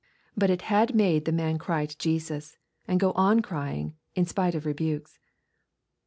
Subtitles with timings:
[0.35, 2.57] But it had made the man cry to Jesus,
[2.87, 5.19] and go on crying in spite of rebukes.